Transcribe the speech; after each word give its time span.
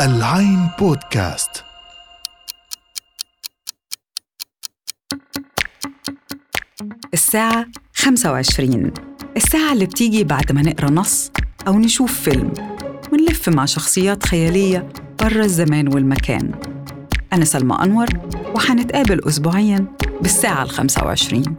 العين 0.00 0.68
بودكاست. 0.78 1.64
الساعة 7.14 7.66
25 7.94 8.92
الساعة 9.36 9.72
اللي 9.72 9.86
بتيجي 9.86 10.24
بعد 10.24 10.52
ما 10.52 10.62
نقرأ 10.62 10.90
نص 10.90 11.30
أو 11.66 11.78
نشوف 11.78 12.20
فيلم. 12.20 12.52
ونلف 13.12 13.48
مع 13.48 13.64
شخصيات 13.64 14.26
خيالية 14.26 14.88
برا 15.22 15.44
الزمان 15.44 15.94
والمكان. 15.94 16.52
أنا 17.32 17.44
سلمى 17.44 17.78
أنور 17.82 18.06
وحنتقابل 18.54 19.28
أسبوعياً 19.28 19.86
بالساعة 20.20 20.62
ال 20.62 20.70
25 20.70 21.56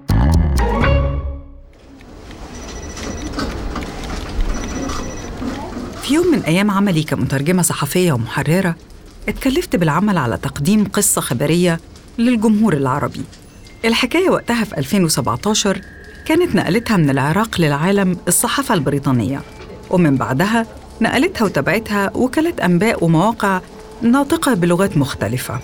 في 6.07 6.13
يوم 6.13 6.27
من 6.27 6.41
أيام 6.41 6.71
عملي 6.71 7.03
كمترجمة 7.03 7.61
صحفية 7.61 8.11
ومحررة 8.11 8.75
اتكلفت 9.29 9.75
بالعمل 9.75 10.17
على 10.17 10.37
تقديم 10.37 10.83
قصة 10.85 11.21
خبرية 11.21 11.79
للجمهور 12.17 12.73
العربي. 12.73 13.21
الحكاية 13.85 14.29
وقتها 14.29 14.63
في 14.63 14.77
2017 14.77 15.81
كانت 16.25 16.55
نقلتها 16.55 16.97
من 16.97 17.09
العراق 17.09 17.61
للعالم 17.61 18.17
الصحافة 18.27 18.73
البريطانية 18.73 19.41
ومن 19.89 20.15
بعدها 20.15 20.65
نقلتها 21.01 21.45
وتبعتها 21.45 22.11
وكالات 22.15 22.59
أنباء 22.59 23.03
ومواقع 23.03 23.61
ناطقة 24.01 24.53
بلغات 24.53 24.97
مختلفة. 24.97 25.59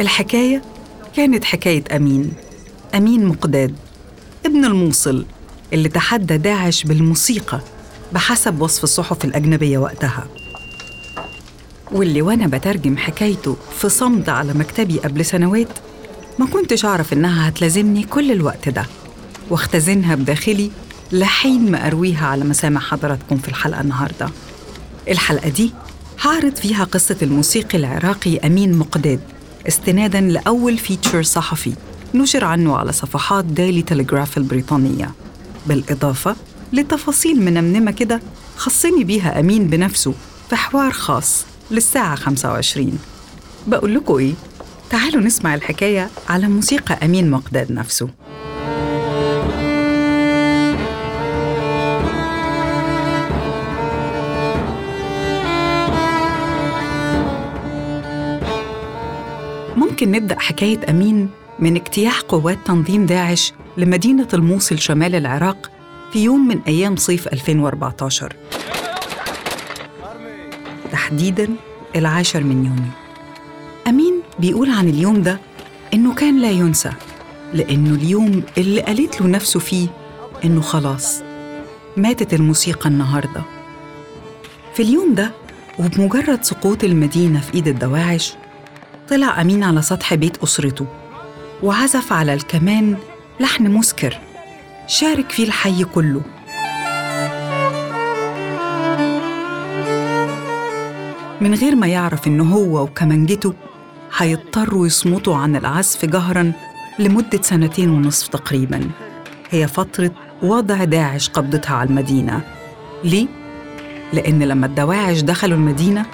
الحكاية 0.00 0.62
كانت 1.16 1.44
حكاية 1.44 1.84
أمين 1.96 2.32
أمين 2.94 3.24
مقداد 3.24 3.74
ابن 4.46 4.64
الموصل 4.64 5.26
اللي 5.72 5.88
تحدى 5.88 6.36
داعش 6.36 6.84
بالموسيقى. 6.84 7.60
بحسب 8.12 8.60
وصف 8.60 8.84
الصحف 8.84 9.24
الأجنبية 9.24 9.78
وقتها. 9.78 10.26
واللي 11.92 12.22
وأنا 12.22 12.46
بترجم 12.46 12.96
حكايته 12.96 13.56
في 13.78 13.88
صمت 13.88 14.28
على 14.28 14.54
مكتبي 14.54 14.98
قبل 14.98 15.24
سنوات 15.24 15.68
ما 16.38 16.46
كنتش 16.46 16.84
أعرف 16.84 17.12
إنها 17.12 17.48
هتلازمني 17.48 18.02
كل 18.02 18.32
الوقت 18.32 18.68
ده 18.68 18.86
واختزنها 19.50 20.14
بداخلي 20.14 20.70
لحين 21.12 21.70
ما 21.70 21.86
أرويها 21.86 22.26
على 22.26 22.44
مسامع 22.44 22.80
حضراتكم 22.80 23.36
في 23.36 23.48
الحلقة 23.48 23.80
النهاردة. 23.80 24.28
الحلقة 25.08 25.48
دي 25.48 25.72
هعرض 26.22 26.56
فيها 26.56 26.84
قصة 26.84 27.16
الموسيقي 27.22 27.78
العراقي 27.78 28.38
أمين 28.38 28.78
مقداد 28.78 29.20
استناداً 29.68 30.20
لأول 30.20 30.78
فيتشر 30.78 31.22
صحفي 31.22 31.72
نشر 32.14 32.44
عنه 32.44 32.76
على 32.76 32.92
صفحات 32.92 33.44
ديلي 33.44 33.82
تلغراف 33.82 34.38
البريطانية. 34.38 35.10
بالإضافة 35.66 36.36
لتفاصيل 36.72 37.40
منمنمة 37.44 37.90
كده 37.90 38.20
خصني 38.56 39.04
بيها 39.04 39.40
أمين 39.40 39.66
بنفسه 39.66 40.14
في 40.50 40.56
حوار 40.56 40.90
خاص 40.92 41.46
للساعة 41.70 42.14
25 42.14 42.98
بقول 43.66 43.94
لكم 43.94 44.14
إيه؟ 44.14 44.34
تعالوا 44.90 45.20
نسمع 45.22 45.54
الحكاية 45.54 46.10
على 46.28 46.48
موسيقى 46.48 46.94
أمين 47.04 47.30
مقداد 47.30 47.72
نفسه 47.72 48.08
ممكن 59.76 60.10
نبدأ 60.10 60.38
حكاية 60.38 60.90
أمين 60.90 61.28
من 61.58 61.76
اجتياح 61.76 62.20
قوات 62.20 62.58
تنظيم 62.66 63.06
داعش 63.06 63.52
لمدينة 63.76 64.28
الموصل 64.34 64.78
شمال 64.78 65.14
العراق 65.14 65.70
في 66.12 66.24
يوم 66.24 66.48
من 66.48 66.60
أيام 66.66 66.96
صيف 66.96 67.28
2014 67.28 68.32
تحديداً 70.92 71.48
العاشر 71.96 72.44
من 72.44 72.64
يونيو. 72.64 72.92
أمين 73.86 74.22
بيقول 74.38 74.70
عن 74.70 74.88
اليوم 74.88 75.22
ده 75.22 75.40
إنه 75.94 76.14
كان 76.14 76.40
لا 76.40 76.50
ينسى 76.50 76.90
لأنه 77.54 77.94
اليوم 77.94 78.42
اللي 78.58 78.80
قالت 78.80 79.20
له 79.20 79.26
نفسه 79.26 79.60
فيه 79.60 79.88
إنه 80.44 80.60
خلاص 80.60 81.22
ماتت 81.96 82.34
الموسيقى 82.34 82.88
النهاردة. 82.90 83.42
في 84.74 84.82
اليوم 84.82 85.14
ده 85.14 85.30
وبمجرد 85.78 86.44
سقوط 86.44 86.84
المدينة 86.84 87.40
في 87.40 87.54
إيد 87.54 87.68
الدواعش 87.68 88.34
طلع 89.08 89.40
أمين 89.40 89.62
على 89.64 89.82
سطح 89.82 90.14
بيت 90.14 90.42
أسرته 90.42 90.86
وعزف 91.62 92.12
على 92.12 92.34
الكمان 92.34 92.96
لحن 93.40 93.70
مسكر. 93.70 94.18
شارك 94.88 95.30
فيه 95.30 95.44
الحي 95.44 95.84
كله. 95.84 96.20
من 101.40 101.54
غير 101.54 101.76
ما 101.76 101.86
يعرف 101.86 102.26
إنه 102.26 102.44
هو 102.54 102.82
وكمانجته 102.82 103.54
هيضطروا 104.16 104.86
يصمتوا 104.86 105.36
عن 105.36 105.56
العزف 105.56 106.04
جهراً 106.04 106.52
لمدة 106.98 107.42
سنتين 107.42 107.90
ونصف 107.90 108.28
تقريباً. 108.28 108.90
هي 109.50 109.68
فترة 109.68 110.10
وضع 110.42 110.84
داعش 110.84 111.28
قبضتها 111.28 111.76
على 111.76 111.88
المدينة. 111.88 112.40
ليه؟ 113.04 113.26
لأن 114.12 114.42
لما 114.42 114.66
الدواعش 114.66 115.20
دخلوا 115.20 115.56
المدينة 115.56 116.06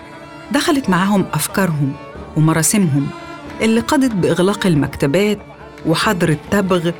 دخلت 0.52 0.90
معاهم 0.90 1.24
أفكارهم 1.34 1.92
ومراسمهم 2.36 3.06
اللي 3.60 3.80
قضت 3.80 4.12
بإغلاق 4.12 4.66
المكتبات 4.66 5.38
وحظر 5.86 6.28
التبغ 6.28 6.90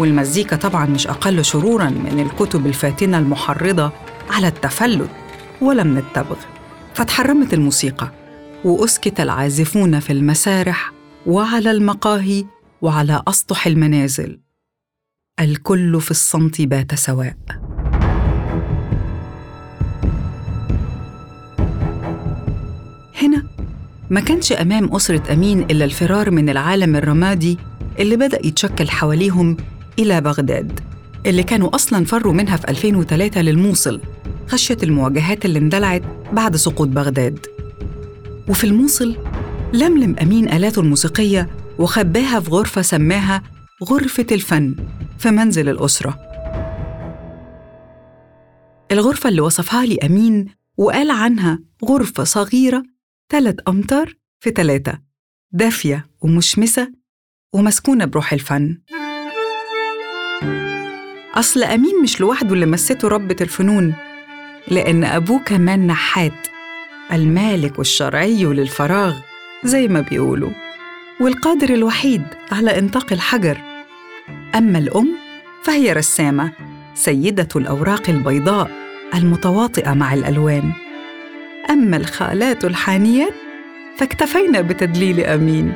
والمزيكا 0.00 0.56
طبعا 0.56 0.86
مش 0.86 1.06
أقل 1.06 1.44
شرورا 1.44 1.88
من 1.90 2.20
الكتب 2.20 2.66
الفاتنة 2.66 3.18
المحرضة 3.18 3.92
على 4.30 4.48
التفلت 4.48 5.10
ولا 5.60 5.82
من 5.82 5.98
التبغ. 5.98 6.36
فاتحرمت 6.94 7.54
الموسيقى 7.54 8.12
وأسكت 8.64 9.20
العازفون 9.20 10.00
في 10.00 10.12
المسارح 10.12 10.92
وعلى 11.26 11.70
المقاهي 11.70 12.44
وعلى 12.82 13.22
أسطح 13.28 13.66
المنازل. 13.66 14.40
الكل 15.40 16.00
في 16.00 16.10
الصمت 16.10 16.62
بات 16.62 16.94
سواء. 16.94 17.36
هنا 23.22 23.42
ما 24.10 24.20
كانش 24.20 24.52
أمام 24.52 24.94
أسرة 24.94 25.32
أمين 25.32 25.62
إلا 25.62 25.84
الفرار 25.84 26.30
من 26.30 26.48
العالم 26.48 26.96
الرمادي 26.96 27.58
اللي 27.98 28.16
بدأ 28.16 28.46
يتشكل 28.46 28.90
حواليهم 28.90 29.56
إلى 30.00 30.20
بغداد 30.20 30.80
اللي 31.26 31.42
كانوا 31.42 31.74
أصلاً 31.74 32.04
فروا 32.04 32.32
منها 32.32 32.56
في 32.56 32.68
2003 32.68 33.40
للموصل 33.40 34.00
خشية 34.48 34.76
المواجهات 34.82 35.44
اللي 35.44 35.58
اندلعت 35.58 36.02
بعد 36.32 36.56
سقوط 36.56 36.88
بغداد. 36.88 37.46
وفي 38.48 38.64
الموصل 38.64 39.16
لملم 39.72 40.16
أمين 40.22 40.48
آلاته 40.52 40.80
الموسيقية 40.80 41.50
وخباها 41.78 42.40
في 42.40 42.50
غرفة 42.50 42.82
سماها 42.82 43.42
غرفة 43.84 44.26
الفن 44.32 44.74
في 45.18 45.30
منزل 45.30 45.68
الأسرة. 45.68 46.18
الغرفة 48.92 49.28
اللي 49.28 49.40
وصفها 49.40 49.86
لي 49.86 49.98
أمين 49.98 50.46
وقال 50.76 51.10
عنها 51.10 51.58
غرفة 51.84 52.24
صغيرة 52.24 52.82
ثلاث 53.28 53.56
أمتار 53.68 54.14
في 54.40 54.50
ثلاثة 54.50 54.98
دافية 55.52 56.06
ومشمسة 56.20 56.92
ومسكونة 57.54 58.04
بروح 58.04 58.32
الفن. 58.32 58.78
أصل 61.34 61.62
أمين 61.62 62.02
مش 62.02 62.20
لوحده 62.20 62.54
اللي 62.54 62.66
مسته 62.66 63.08
ربة 63.08 63.36
الفنون 63.40 63.94
لأن 64.68 65.04
أبوه 65.04 65.38
كمان 65.38 65.86
نحات 65.86 66.32
المالك 67.12 67.78
الشرعي 67.78 68.44
للفراغ 68.44 69.14
زي 69.64 69.88
ما 69.88 70.00
بيقولوا 70.00 70.50
والقادر 71.20 71.74
الوحيد 71.74 72.22
على 72.52 72.78
إنطاق 72.78 73.12
الحجر. 73.12 73.58
أما 74.54 74.78
الأم 74.78 75.08
فهي 75.64 75.92
رسامة 75.92 76.52
سيدة 76.94 77.48
الأوراق 77.56 78.10
البيضاء 78.10 78.70
المتواطئة 79.14 79.92
مع 79.94 80.14
الألوان. 80.14 80.72
أما 81.70 81.96
الخالات 81.96 82.64
الحانيات 82.64 83.34
فاكتفينا 83.96 84.60
بتدليل 84.60 85.20
أمين 85.20 85.72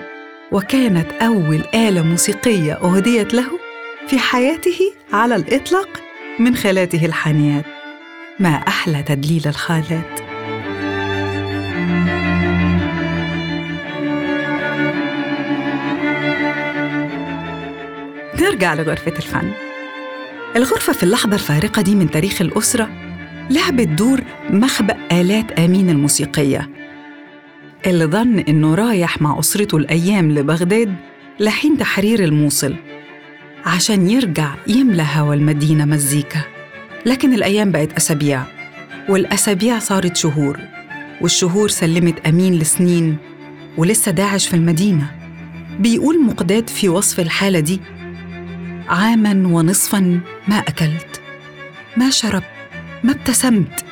وكانت 0.53 1.13
أول 1.13 1.65
آلة 1.75 2.03
موسيقية 2.03 2.73
أهديت 2.73 3.35
له 3.35 3.64
في 4.09 4.19
حياته 4.19 4.93
على 5.13 5.37
الإطلاق 5.37 6.03
من 6.39 6.57
خالاته 6.57 7.07
الحانيات 7.07 7.65
ما 8.41 8.49
أحلى 8.49 9.03
تدليل 9.03 9.43
الخالات. 9.47 10.21
نرجع 18.41 18.75
لغرفة 18.75 19.13
الفن. 19.17 19.53
الغرفة 20.57 20.93
في 20.93 21.03
اللحظة 21.03 21.35
الفارقة 21.35 21.83
دي 21.83 21.95
من 21.95 22.11
تاريخ 22.11 22.41
الأسرة 22.43 22.91
لعبت 23.51 23.89
دور 23.89 24.21
مخبأ 24.51 24.97
آلات 25.13 25.53
آمين 25.53 25.91
الموسيقية. 25.91 26.71
اللي 27.87 28.07
ظن 28.07 28.39
إنه 28.39 28.75
رايح 28.75 29.23
مع 29.23 29.39
أسرته 29.39 29.77
الأيام 29.77 30.33
لبغداد 30.33 30.95
لحين 31.41 31.79
تحرير 31.79 32.25
الموصل. 32.25 32.77
عشان 33.67 34.11
يرجع 34.11 34.55
يملى 34.67 35.07
هوا 35.15 35.35
المدينة 35.35 35.85
مزيكا. 35.85 36.41
لكن 37.07 37.35
الأيام 37.35 37.71
بقت 37.73 37.93
أسابيع 37.93 38.43
والأسابيع 39.09 39.79
صارت 39.79 40.17
شهور 40.17 40.61
والشهور 41.21 41.69
سلمت 41.69 42.27
أمين 42.27 42.55
لسنين 42.55 43.17
ولسه 43.77 44.11
داعش 44.11 44.49
في 44.49 44.55
المدينة. 44.55 45.11
بيقول 45.81 46.25
مقداد 46.25 46.69
في 46.71 46.89
وصف 46.89 47.21
الحالة 47.21 47.61
دي 47.61 47.81
عاما 48.89 49.49
ونصفا 49.49 50.21
ما 50.49 50.57
أكلت 50.57 51.21
ما 51.97 52.11
شربت 52.11 52.45
ما 53.05 53.13
ابتسمت. 53.13 53.85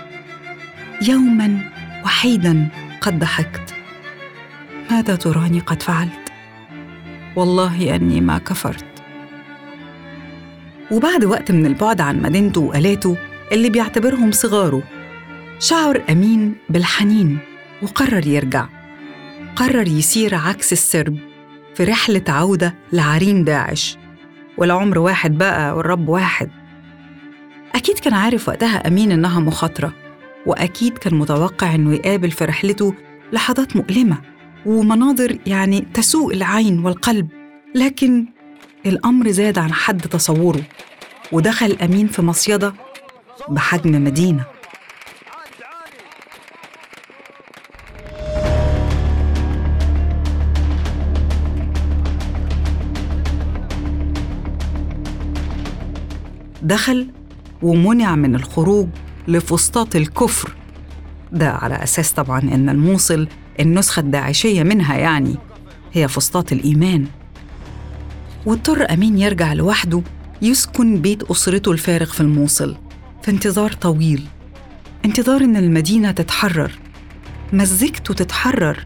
يوما 1.09 1.71
وحيدا 2.05 2.69
قد 3.01 3.19
ضحكت. 3.19 3.75
ماذا 4.91 5.17
تراني 5.17 5.61
قد 5.61 5.83
فعلت؟ 5.83 6.33
والله 7.37 7.95
أني 7.95 8.21
ما 8.21 8.39
كفرت. 8.39 8.92
وبعد 10.93 11.25
وقت 11.25 11.53
من 11.53 11.67
البعد 11.67 12.01
عن 12.01 12.23
مدينته 12.23 12.61
وآلاته 12.61 13.17
اللي 13.53 13.71
بيعتبرهم 13.71 14.33
صغاره 14.33 14.83
شعر 15.59 16.03
أمين 16.11 16.55
بالحنين 16.69 17.39
وقرر 17.83 18.27
يرجع. 18.27 18.67
قرر 19.57 19.89
يسير 19.89 20.35
عكس 20.35 20.73
السرب 20.73 21.19
في 21.75 21.85
رحلة 21.85 22.23
عودة 22.29 22.75
لعرين 22.93 23.45
داعش. 23.45 23.99
والعمر 24.59 24.99
واحد 24.99 25.39
بقى 25.39 25.77
والرب 25.77 26.09
واحد. 26.09 26.51
أكيد 27.75 27.99
كان 27.99 28.15
عارف 28.15 28.49
وقتها 28.49 28.89
أمين 28.89 29.13
إنها 29.13 29.41
مخاطرة 29.41 29.93
وأكيد 30.47 30.99
كان 30.99 31.15
متوقع 31.15 31.75
إنه 31.75 31.95
يقابل 31.95 32.31
في 32.31 32.45
رحلته 32.45 32.95
لحظات 33.33 33.77
مؤلمة 33.77 34.19
ومناظر 34.67 35.39
يعني 35.47 35.87
تسوء 35.95 36.35
العين 36.35 36.85
والقلب. 36.85 37.29
لكن 37.75 38.27
الأمر 38.87 39.31
زاد 39.31 39.59
عن 39.59 39.73
حد 39.73 40.01
تصوره 40.01 40.63
ودخل 41.33 41.77
أمين 41.83 42.07
في 42.07 42.23
مصيدة 42.23 42.75
بحجم 43.49 44.05
مدينة. 44.05 44.45
دخل 56.63 57.11
ومنع 57.63 58.17
من 58.17 58.35
الخروج 58.35 58.89
لفسطاط 59.29 59.97
الكفر. 59.97 60.53
ده 61.33 61.51
على 61.51 61.75
أساس 61.83 62.13
طبعا 62.13 62.41
إن 62.41 62.69
الموصل 62.69 63.29
النسخة 63.61 64.01
الداعشية 64.01 64.63
منها 64.63 64.97
يعني 64.97 65.37
هي 65.93 66.09
فسطاط 66.09 66.53
الإيمان. 66.53 67.07
واضطر 68.47 68.93
أمين 68.93 69.19
يرجع 69.19 69.53
لوحده 69.53 70.03
يسكن 70.43 71.01
بيت 71.01 71.23
أسرته 71.23 71.73
الفارغ 71.73 72.07
في 72.07 72.21
الموصل. 72.21 72.77
في 73.23 73.31
انتظار 73.31 73.73
طويل. 73.73 74.27
انتظار 75.05 75.41
إن 75.41 75.57
المدينة 75.57 76.11
تتحرر. 76.11 76.73
مزجته 77.53 78.15
تتحرر. 78.15 78.85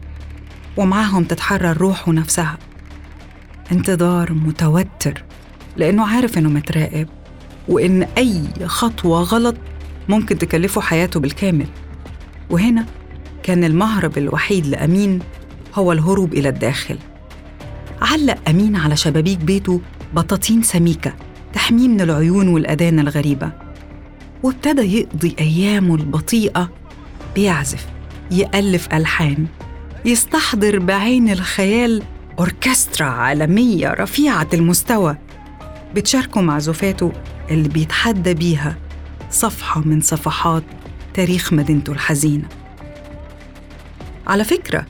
ومعاهم 0.77 1.23
تتحرر 1.23 1.77
روحه 1.77 2.11
نفسها. 2.11 2.57
انتظار 3.71 4.33
متوتر. 4.33 5.23
لأنه 5.77 6.07
عارف 6.07 6.37
إنه 6.37 6.49
متراقب. 6.49 7.07
وإن 7.67 8.03
أي 8.03 8.43
خطوة 8.65 9.21
غلط 9.21 9.55
ممكن 10.09 10.37
تكلفه 10.37 10.81
حياته 10.81 11.19
بالكامل. 11.19 11.67
وهنا 12.49 12.85
كان 13.43 13.63
المهرب 13.63 14.17
الوحيد 14.17 14.65
لأمين 14.65 15.19
هو 15.75 15.91
الهروب 15.91 16.33
إلى 16.33 16.49
الداخل. 16.49 16.97
علق 18.01 18.49
أمين 18.49 18.75
على 18.75 18.95
شبابيك 18.95 19.37
بيته 19.37 19.81
بطاطين 20.13 20.63
سميكة 20.63 21.13
تحميه 21.53 21.87
من 21.87 22.01
العيون 22.01 22.47
والأذان 22.47 22.99
الغريبة. 22.99 23.51
وابتدى 24.43 24.81
يقضي 24.99 25.35
أيامه 25.39 25.95
البطيئة 25.95 26.69
بيعزف 27.35 27.85
يألف 28.31 28.93
ألحان 28.93 29.47
يستحضر 30.05 30.79
بعين 30.79 31.29
الخيال 31.29 32.03
أوركسترا 32.39 33.05
عالمية 33.05 33.93
رفيعة 33.93 34.47
المستوى. 34.53 35.17
بتشاركه 35.95 36.41
معزوفاته 36.41 37.11
اللي 37.51 37.69
بيتحدى 37.69 38.33
بيها 38.33 38.77
صفحة 39.31 39.81
من 39.81 40.01
صفحات 40.01 40.63
تاريخ 41.13 41.53
مدينته 41.53 41.93
الحزينة. 41.93 42.47
على 44.27 44.43
فكرة 44.43 44.85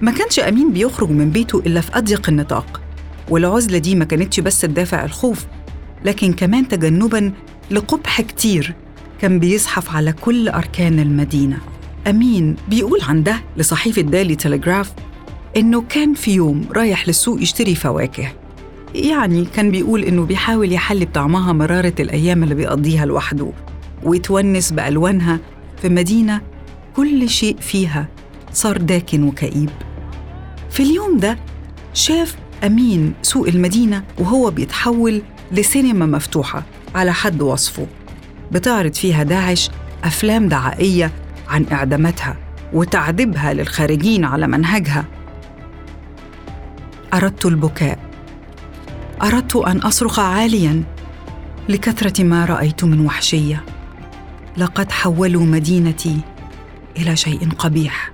ما 0.00 0.10
كانش 0.10 0.38
أمين 0.38 0.72
بيخرج 0.72 1.10
من 1.10 1.30
بيته 1.30 1.58
إلا 1.58 1.80
في 1.80 1.98
أضيق 1.98 2.28
النطاق 2.28 2.80
والعزلة 3.30 3.78
دي 3.78 3.94
ما 3.94 4.04
كانتش 4.04 4.40
بس 4.40 4.64
بدافع 4.64 5.04
الخوف 5.04 5.46
لكن 6.04 6.32
كمان 6.32 6.68
تجنباً 6.68 7.32
لقبح 7.70 8.20
كتير 8.20 8.74
كان 9.20 9.38
بيزحف 9.38 9.96
على 9.96 10.12
كل 10.12 10.48
أركان 10.48 10.98
المدينة. 11.00 11.58
أمين 12.06 12.56
بيقول 12.68 13.00
عن 13.02 13.22
ده 13.22 13.40
لصحيفة 13.56 14.02
دالي 14.02 14.36
تلغراف 14.36 14.92
إنه 15.56 15.82
كان 15.88 16.14
في 16.14 16.34
يوم 16.34 16.64
رايح 16.72 17.08
للسوق 17.08 17.42
يشتري 17.42 17.74
فواكه. 17.74 18.32
يعني 18.94 19.44
كان 19.44 19.70
بيقول 19.70 20.04
إنه 20.04 20.24
بيحاول 20.24 20.72
يحل 20.72 21.04
بطعمها 21.04 21.52
مرارة 21.52 21.94
الأيام 22.00 22.42
اللي 22.42 22.54
بيقضيها 22.54 23.06
لوحده 23.06 23.52
ويتونس 24.02 24.72
بألوانها 24.72 25.38
في 25.82 25.88
مدينة 25.88 26.40
كل 26.96 27.28
شيء 27.28 27.56
فيها 27.60 28.08
صار 28.54 28.76
داكن 28.76 29.22
وكئيب. 29.22 29.70
في 30.70 30.82
اليوم 30.82 31.18
ده 31.18 31.38
شاف 31.94 32.36
أمين 32.64 33.14
سوق 33.22 33.48
المدينة 33.48 34.04
وهو 34.18 34.50
بيتحول 34.50 35.22
لسينما 35.52 36.06
مفتوحة 36.06 36.62
على 36.94 37.12
حد 37.12 37.42
وصفه 37.42 37.86
بتعرض 38.52 38.94
فيها 38.94 39.22
داعش 39.22 39.70
أفلام 40.04 40.48
دعائية 40.48 41.10
عن 41.48 41.66
إعداماتها 41.72 42.36
وتعذيبها 42.72 43.52
للخارجين 43.52 44.24
على 44.24 44.46
منهجها. 44.46 45.04
أردت 47.14 47.46
البكاء. 47.46 47.98
أردت 49.22 49.56
أن 49.56 49.78
أصرخ 49.78 50.18
عاليا 50.18 50.82
لكثرة 51.68 52.24
ما 52.24 52.44
رأيت 52.44 52.84
من 52.84 53.06
وحشية. 53.06 53.64
لقد 54.56 54.92
حولوا 54.92 55.44
مدينتي 55.44 56.20
إلى 56.96 57.16
شيء 57.16 57.48
قبيح. 57.58 58.13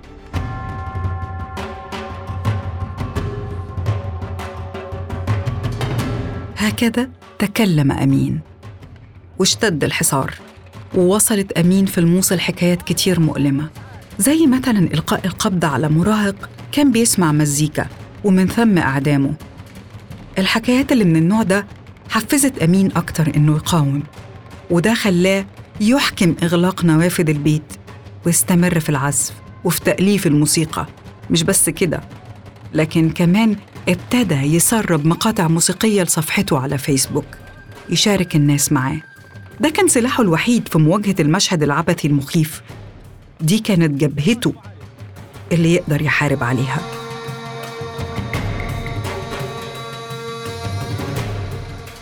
هكذا 6.61 7.09
تكلم 7.39 7.93
أمين. 7.93 8.41
واشتد 9.39 9.85
الحصار 9.85 10.35
ووصلت 10.95 11.53
أمين 11.53 11.87
في 11.87 11.99
الموصل 11.99 12.41
حكايات 12.41 12.83
كتير 12.83 13.21
مؤلمة 13.21 13.69
زي 14.19 14.47
مثلا 14.47 14.79
إلقاء 14.79 15.27
القبض 15.27 15.65
على 15.65 15.89
مراهق 15.89 16.51
كان 16.73 16.93
بيسمع 16.93 17.33
مزيكا 17.33 17.87
ومن 18.25 18.49
ثم 18.49 18.79
إعدامه. 18.79 19.35
الحكايات 20.39 20.93
اللي 20.93 21.05
من 21.05 21.17
النوع 21.17 21.43
ده 21.43 21.67
حفزت 22.11 22.59
أمين 22.63 22.93
أكتر 22.97 23.33
إنه 23.37 23.57
يقاوم 23.57 24.03
وده 24.71 24.95
خلاه 24.95 25.45
يحكم 25.81 26.35
إغلاق 26.43 26.85
نوافذ 26.85 27.29
البيت 27.31 27.73
ويستمر 28.27 28.81
في 28.81 28.89
العزف 28.89 29.33
وفي 29.65 29.81
تأليف 29.81 30.27
الموسيقى 30.27 30.87
مش 31.31 31.43
بس 31.43 31.71
كده 31.71 32.01
لكن 32.75 33.11
كمان 33.11 33.57
ابتدى 33.89 34.35
يسرب 34.35 35.07
مقاطع 35.07 35.49
موسيقية 35.49 36.03
لصفحته 36.03 36.59
على 36.59 36.79
فيسبوك. 36.79 37.27
يشارك 37.89 38.37
الناس 38.37 38.73
معاه. 38.73 39.01
ده 39.61 39.69
كان 39.69 39.89
سلاحه 39.89 40.23
الوحيد 40.23 40.69
في 40.69 40.79
مواجهة 40.79 41.15
المشهد 41.21 41.63
العبثي 41.63 42.09
المخيف. 42.09 42.63
دي 43.41 43.59
كانت 43.59 44.01
جبهته 44.01 44.55
اللي 45.53 45.75
يقدر 45.75 46.03
يحارب 46.03 46.45
عليها. 46.45 47.01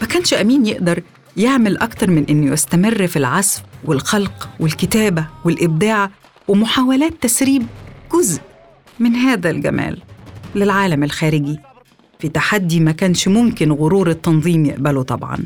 كانش 0.09 0.35
أمين 0.35 0.67
يقدر 0.67 1.03
يعمل 1.37 1.79
أكتر 1.79 2.11
من 2.11 2.25
إنه 2.31 2.53
يستمر 2.53 3.07
في 3.07 3.17
العزف 3.17 3.63
والخلق 3.85 4.49
والكتابة 4.61 5.27
والإبداع 5.45 6.11
ومحاولات 6.49 7.13
تسريب 7.21 7.67
جزء 8.13 8.41
من 8.99 9.15
هذا 9.15 9.51
الجمال 9.51 10.03
للعالم 10.55 11.05
الخارجي. 11.05 11.59
في 12.19 12.29
تحدي 12.29 12.81
ما 12.81 12.93
كانش 12.93 13.29
ممكن 13.29 13.73
غرور 13.73 14.11
التنظيم 14.11 14.67
يقبله 14.67 15.03
طبعا. 15.03 15.39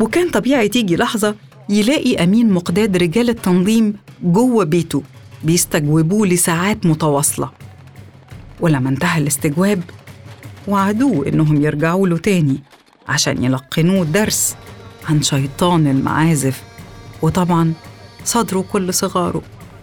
وكان 0.00 0.30
طبيعي 0.30 0.68
تيجي 0.68 0.96
لحظة 0.96 1.34
يلاقي 1.68 2.24
أمين 2.24 2.52
مقداد 2.52 2.96
رجال 2.96 3.30
التنظيم 3.30 3.94
جوه 4.22 4.64
بيته 4.64 5.02
بيستجوبوه 5.44 6.26
لساعات 6.26 6.86
متواصلة. 6.86 7.50
ولما 8.60 8.88
انتهى 8.88 9.22
الاستجواب 9.22 9.82
وعدوه 10.68 11.28
إنهم 11.28 11.62
يرجعوا 11.62 12.08
له 12.08 12.16
تاني 12.16 12.60
عشان 13.08 13.44
يلقنوه 13.44 14.04
درس 14.04 14.56
عن 15.08 15.22
شيطان 15.22 15.86
المعازف. 15.86 16.62
وطبعا 17.22 17.72
صدروا 18.24 18.62
كل 18.72 18.94
صغاره 18.94 19.42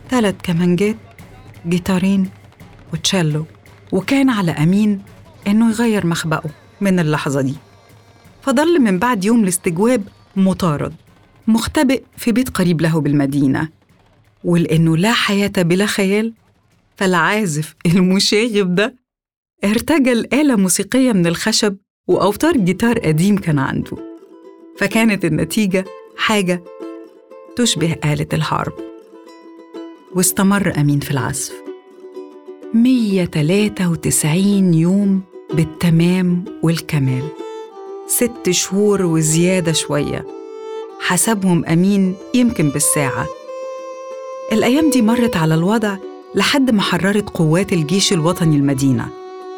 ثلاث 0.10 0.36
كمانجات 0.44 0.96
جيتارين 1.68 2.30
وتشيلو. 2.94 3.46
وكان 3.92 4.30
على 4.30 4.52
أمين 4.52 5.02
إنه 5.48 5.70
يغير 5.70 6.08
مخبأه 6.08 6.44
من 6.82 7.00
اللحظة 7.00 7.42
دي. 7.42 7.54
فضل 8.42 8.80
من 8.82 9.00
بعد 9.00 9.26
يوم 9.26 9.44
الاستجواب 9.44 10.04
مطارد 10.36 10.94
مختبئ 11.48 12.04
في 12.18 12.32
بيت 12.32 12.50
قريب 12.50 12.82
له 12.82 13.02
بالمدينة. 13.02 13.70
ولأنه 14.44 14.98
لا 14.98 15.12
حياة 15.14 15.52
بلا 15.58 15.86
خيال 15.86 16.34
فالعازف 16.98 17.76
المشاغب 17.86 18.76
ده 18.76 18.96
ارتجل 19.64 20.28
آلة 20.34 20.56
موسيقية 20.56 21.12
من 21.12 21.28
الخشب 21.28 21.78
وأوتار 22.08 22.58
جيتار 22.58 23.00
قديم 23.00 23.38
كان 23.38 23.60
عنده. 23.60 23.98
فكانت 24.78 25.26
النتيجة 25.26 25.86
حاجة 26.18 26.64
تشبه 27.56 27.96
آلة 28.06 28.28
الحرب. 28.34 28.74
واستمر 30.16 30.74
أمين 30.80 31.00
في 31.00 31.12
العزف. 31.12 31.54
193 32.74 34.74
يوم 34.74 35.22
بالتمام 35.54 36.46
والكمال. 36.64 37.24
ست 38.08 38.50
شهور 38.50 39.06
وزيادة 39.06 39.72
شوية. 39.72 40.26
حسبهم 41.00 41.66
أمين 41.66 42.16
يمكن 42.34 42.70
بالساعة. 42.70 43.28
الأيام 44.52 44.90
دي 44.90 45.02
مرت 45.02 45.38
على 45.38 45.56
الوضع 45.56 45.98
لحد 46.36 46.72
ما 46.72 46.82
حررت 46.82 47.30
قوات 47.30 47.74
الجيش 47.74 48.14
الوطني 48.14 48.56
المدينة 48.56 49.10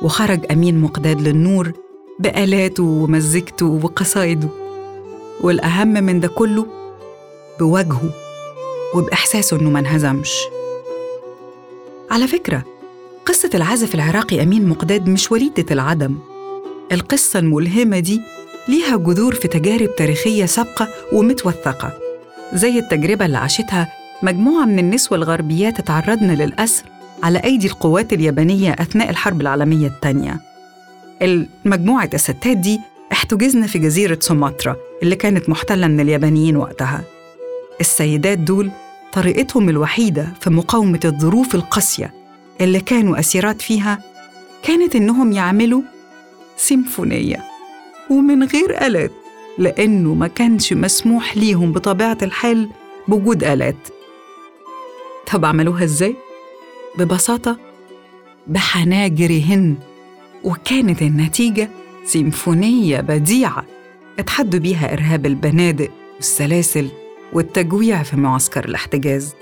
وخرج 0.01 0.39
أمين 0.51 0.81
مقداد 0.81 1.21
للنور 1.21 1.71
بآلاته 2.19 2.83
ومزجته 2.83 3.65
وقصايده 3.65 4.47
والأهم 5.41 5.88
من 5.93 6.19
ده 6.19 6.27
كله 6.27 6.65
بوجهه 7.59 8.09
وبإحساسه 8.95 9.57
إنه 9.59 9.69
ما 9.69 9.79
انهزمش. 9.79 10.38
على 12.12 12.27
فكرة 12.27 12.63
قصة 13.25 13.49
العازف 13.53 13.95
العراقي 13.95 14.43
أمين 14.43 14.67
مقداد 14.69 15.07
مش 15.09 15.31
وليدة 15.31 15.65
العدم. 15.71 16.17
القصة 16.91 17.39
الملهمة 17.39 17.99
دي 17.99 18.21
ليها 18.67 18.97
جذور 18.97 19.35
في 19.35 19.47
تجارب 19.47 19.95
تاريخية 19.97 20.45
سابقة 20.45 20.87
ومتوثقة 21.13 21.93
زي 22.53 22.79
التجربة 22.79 23.25
اللي 23.25 23.37
عاشتها 23.37 23.87
مجموعة 24.23 24.65
من 24.65 24.79
النسوة 24.79 25.17
الغربيات 25.17 25.79
اتعرضن 25.79 26.31
للأسر 26.31 26.83
على 27.23 27.39
أيدي 27.43 27.67
القوات 27.67 28.13
اليابانية 28.13 28.71
أثناء 28.71 29.09
الحرب 29.09 29.41
العالمية 29.41 29.87
الثانية. 29.87 30.39
المجموعة 31.21 32.09
الستات 32.13 32.57
دي 32.57 32.79
احتجزن 33.11 33.65
في 33.67 33.79
جزيرة 33.79 34.17
سومطرة 34.21 34.77
اللي 35.03 35.15
كانت 35.15 35.49
محتلة 35.49 35.87
من 35.87 35.99
اليابانيين 35.99 36.57
وقتها. 36.57 37.03
السيدات 37.81 38.37
دول 38.37 38.71
طريقتهم 39.13 39.69
الوحيدة 39.69 40.33
في 40.41 40.49
مقاومة 40.49 40.99
الظروف 41.05 41.55
القاسية 41.55 42.13
اللي 42.62 42.79
كانوا 42.79 43.19
أسيرات 43.19 43.62
فيها 43.62 44.00
كانت 44.63 44.95
إنهم 44.95 45.31
يعملوا 45.31 45.81
سيمفونية. 46.57 47.43
ومن 48.10 48.43
غير 48.43 48.88
آلات 48.88 49.12
لأنه 49.57 50.13
ما 50.13 50.27
كانش 50.27 50.74
مسموح 50.74 51.38
ليهم 51.38 51.72
بطبيعة 51.72 52.17
الحال 52.22 52.69
بوجود 53.07 53.43
آلات. 53.43 53.88
طب 55.31 55.45
عملوها 55.45 55.83
إزاي؟ 55.83 56.15
ببساطة 56.98 57.57
بحناجرهن. 58.48 59.75
وكانت 60.43 61.01
النتيجة 61.01 61.69
سيمفونية 62.05 63.01
بديعة 63.01 63.65
اتحدوا 64.19 64.60
بيها 64.60 64.93
إرهاب 64.93 65.25
البنادق 65.25 65.89
والسلاسل 66.15 66.89
والتجويع 67.33 68.03
في 68.03 68.17
معسكر 68.17 68.65
الاحتجاز. 68.65 69.33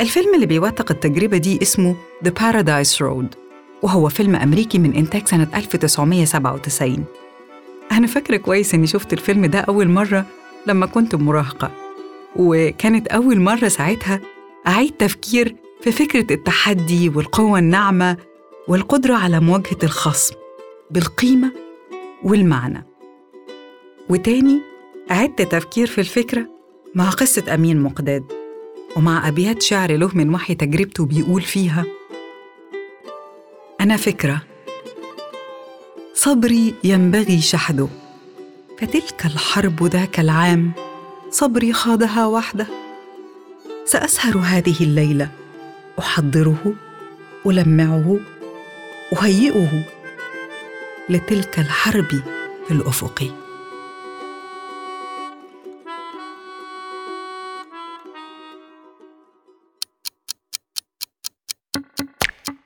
الفيلم 0.00 0.34
اللي 0.34 0.46
بيوثق 0.46 0.90
التجربة 0.90 1.36
دي 1.36 1.62
اسمه 1.62 1.96
The 2.24 2.28
Paradise 2.28 2.96
Road 2.96 3.36
وهو 3.82 4.08
فيلم 4.08 4.34
أمريكي 4.36 4.78
من 4.78 4.94
إنتاج 4.94 5.26
سنة 5.28 5.48
1997 5.54 7.04
أنا 7.92 8.06
فاكرة 8.06 8.36
كويس 8.36 8.74
إني 8.74 8.86
شفت 8.86 9.12
الفيلم 9.12 9.46
ده 9.46 9.58
أول 9.60 9.88
مرة 9.88 10.26
لما 10.66 10.86
كنت 10.86 11.14
مراهقة 11.14 11.70
وكانت 12.36 13.08
أول 13.08 13.40
مرة 13.40 13.68
ساعتها 13.68 14.20
أعيد 14.66 14.90
تفكير 14.92 15.56
في 15.80 15.92
فكرة 15.92 16.34
التحدي 16.34 17.08
والقوة 17.08 17.58
الناعمة 17.58 18.16
والقدرة 18.68 19.14
على 19.14 19.40
مواجهة 19.40 19.78
الخصم 19.82 20.34
بالقيمة 20.90 21.52
والمعنى. 22.22 22.86
وتاني 24.08 24.60
أعدت 25.10 25.42
تفكير 25.42 25.86
في 25.86 26.00
الفكرة 26.00 26.46
مع 26.94 27.10
قصة 27.10 27.54
أمين 27.54 27.80
مقداد. 27.80 28.39
ومع 28.96 29.28
أبيات 29.28 29.62
شعر 29.62 29.96
له 29.96 30.10
من 30.14 30.34
وحي 30.34 30.54
تجربته 30.54 31.06
بيقول 31.06 31.42
فيها 31.42 31.84
أنا 33.80 33.96
فكرة. 33.96 34.42
صبري 36.14 36.74
ينبغي 36.84 37.40
شحذه 37.40 37.88
فتلك 38.78 39.26
الحرب 39.26 39.82
ذاك 39.84 40.20
العام 40.20 40.72
صبري 41.30 41.72
خاضها 41.72 42.26
وحده. 42.26 42.66
سأسهر 43.84 44.38
هذه 44.38 44.76
الليلة 44.80 45.30
أحضره 45.98 46.74
ألمعه 47.46 48.18
أهيئه 49.12 49.84
لتلك 51.08 51.58
الحرب 51.58 52.22
في 52.68 52.70
الأفق. 52.70 53.34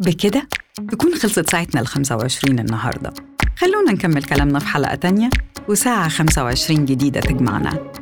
بكده 0.04 0.48
تكون 0.90 1.14
خلصت 1.14 1.50
ساعتنا 1.50 1.80
ال 1.80 1.86
25 1.86 2.58
النهارده. 2.58 3.12
خلونا 3.56 3.92
نكمل 3.92 4.22
كلامنا 4.22 4.58
في 4.58 4.66
حلقة 4.66 4.94
تانية 4.94 5.30
وساعة 5.68 6.08
25 6.08 6.84
جديدة 6.84 7.20
تجمعنا. 7.20 7.92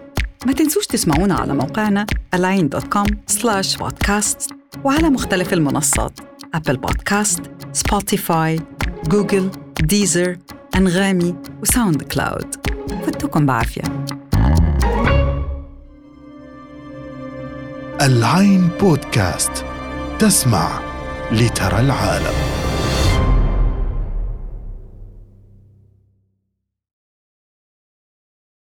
ما 0.47 0.53
تنسوش 0.53 0.87
تسمعونا 0.87 1.35
على 1.35 1.55
موقعنا 1.55 2.07
align.com 2.37 3.07
slash 3.33 3.77
podcast 3.79 4.55
وعلى 4.85 5.11
مختلف 5.11 5.53
المنصات 5.53 6.21
Apple 6.55 6.77
Podcast 6.77 7.41
Spotify 7.73 8.61
Google 9.07 9.51
Deezer 9.81 10.37
أنغامي 10.77 11.35
و 11.62 12.03
SoundCloud 12.03 12.55
فتكم 13.07 13.47
بعافية. 13.47 13.83
العين 18.01 18.69
بودكاست 18.81 19.65
تسمع 20.19 20.92
لترى 21.33 21.81
العالم. 21.81 22.62